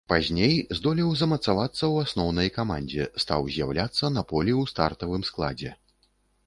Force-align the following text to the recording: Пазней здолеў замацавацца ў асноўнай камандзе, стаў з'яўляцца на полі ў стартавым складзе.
Пазней 0.11 0.53
здолеў 0.77 1.11
замацавацца 1.19 1.77
ў 1.77 1.95
асноўнай 2.07 2.49
камандзе, 2.57 3.03
стаў 3.25 3.41
з'яўляцца 3.59 4.13
на 4.17 4.21
полі 4.35 4.51
ў 4.57 4.75
стартавым 4.75 5.21
складзе. 5.31 5.71